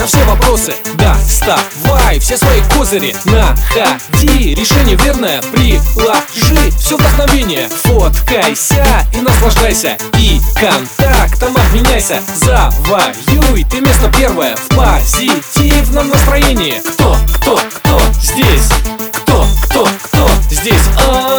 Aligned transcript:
на 0.00 0.06
все 0.06 0.24
вопросы. 0.24 0.74
Доставай 0.94 2.18
все 2.20 2.38
свои 2.38 2.62
козыри 2.74 3.14
Находи. 3.26 4.54
Решение 4.54 4.96
верное 4.96 5.42
Приложи. 5.42 6.70
Все 6.78 6.96
вдохновение. 6.96 7.68
Фоткайся 7.68 9.06
и 9.12 9.20
наслаждайся. 9.20 9.98
И 10.18 10.40
контактом 10.54 11.54
обменяйся. 11.54 12.22
Завоюй. 12.34 13.64
Ты 13.64 13.80
место 13.80 14.10
первое 14.16 14.56
В 14.56 14.68
позитивном 14.74 16.08
настроении. 16.08 16.80
Кто, 16.94 17.18
кто, 17.34 17.60
кто 17.74 18.00
здесь? 18.22 18.68
Кто, 19.12 19.46
кто, 19.64 19.86
кто 20.02 20.30
здесь? 20.50 20.82
А 20.96 21.02
кто, 21.02 21.20
кто, 21.20 21.29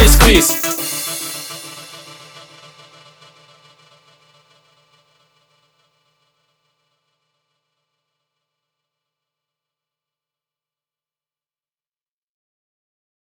А 0.00 0.02
кто, 0.02 0.59